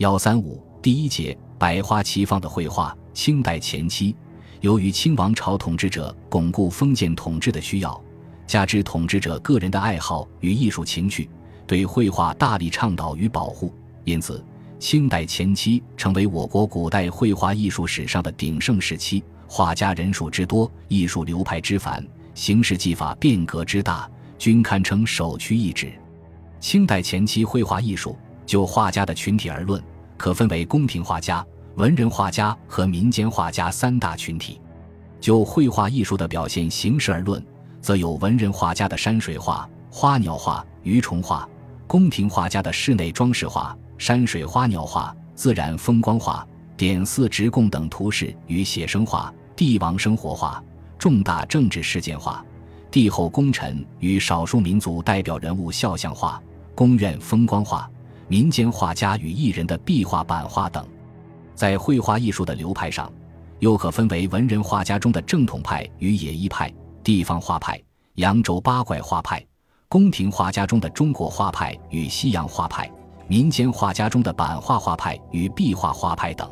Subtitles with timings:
[0.00, 2.96] 幺三五第一节百花齐放的绘画。
[3.12, 4.16] 清代前期，
[4.62, 8.02] 由于清王朝统治者巩固封建统治的需要，
[8.46, 11.28] 加之统治者个人的爱好与艺术情趣，
[11.66, 13.74] 对绘画大力倡导与保护，
[14.04, 14.42] 因此
[14.78, 19.22] 清代前期成为我国古代绘画艺术史上的鼎盛时期。
[19.46, 22.02] 画家人数之多，艺术流派之繁，
[22.34, 25.92] 形式技法变革之大，均堪称首屈一指。
[26.58, 29.82] 清代前期绘画艺术，就画家的群体而论，
[30.20, 31.42] 可分为宫廷画家、
[31.76, 34.60] 文人画家和民间画家三大群体。
[35.18, 37.42] 就绘画艺术的表现形式而论，
[37.80, 41.48] 则有文人画家的山水画、花鸟画、鱼虫画；
[41.86, 49.32] 宫廷画家的室内装饰画、山水花鸟画、自然风光画、点四直供等图式与写生画。
[49.56, 50.62] 帝王生活画、
[50.98, 52.44] 重大政治事件画、
[52.90, 56.38] 帝后功臣与少数民族代表人物肖像画、
[56.74, 57.90] 宫苑风光画、
[58.30, 60.86] 民间画家与艺人的壁画版画等，
[61.56, 63.12] 在绘画艺术的流派上，
[63.58, 66.72] 又可分为文人画家中的正统派与野一派、
[67.02, 67.82] 地方画派、
[68.14, 69.40] 扬州八怪画派；
[69.88, 72.86] 宫廷画家中的中国画派与西洋画派；
[73.26, 76.48] 民间画家中的版画画派与壁画画派等。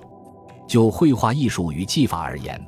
[0.66, 2.60] 就绘画艺术与技法而言，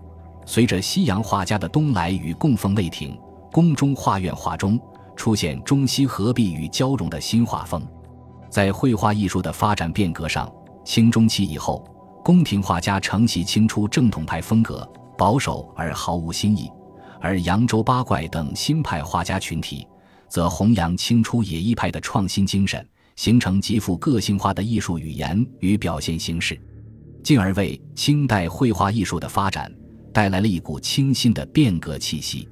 [0.47, 3.19] 随着西洋画家的东来与供奉未停，
[3.51, 4.79] 宫中画院画中
[5.17, 7.85] 出现中西合璧与交融的新画风。
[8.51, 10.53] 在绘画艺术的发展变革上，
[10.85, 11.85] 清中期以后，
[12.25, 16.67] 宫廷画家承袭清初正统派风格，保守而毫无新意；
[17.21, 19.87] 而扬州八怪等新派画家群体，
[20.29, 22.85] 则弘扬清初野艺派的创新精神，
[23.17, 26.61] 形成极富个性化的艺术语言与表现形式，
[27.23, 29.73] 进而为清代绘画艺术的发展。
[30.13, 32.49] 带来了一股清新的变革气息，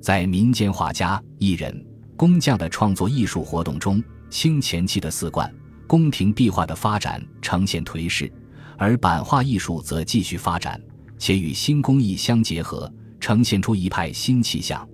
[0.00, 1.86] 在民间画家、艺人、
[2.16, 5.52] 工匠的创作艺术活动中，清前期的四冠、
[5.86, 8.32] 宫廷壁画的发展呈现颓势，
[8.78, 10.80] 而版画艺术则继续发展，
[11.18, 14.86] 且与新工艺相结合，呈现出一派新气象。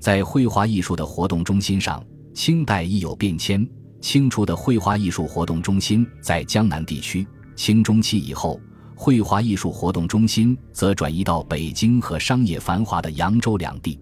[0.00, 3.66] 在绘画艺术的活动中心上，清代亦有变迁。
[4.00, 7.26] 清初的绘画艺术活动中心在江南地区，
[7.56, 8.60] 清中期以后。
[8.94, 13.98] 绘画艺术活动中心则转移到北京和商业繁华的扬州两地。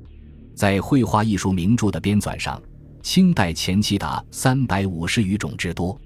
[0.55, 2.61] 在绘画艺术名著的编纂上，
[3.03, 6.01] 清代前期达三百五十余种之多，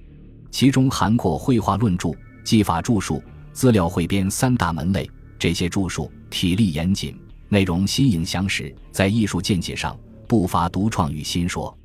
[0.51, 2.11] 其中涵括绘画论著、
[2.43, 3.23] 技法著述、
[3.53, 5.09] 资料汇编三大门类。
[5.39, 7.17] 这些著述体例严谨，
[7.49, 11.78] 内容新颖详实，在艺术见解上不乏独创与新说。